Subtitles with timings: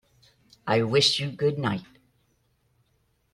[0.65, 1.83] I wish you good night.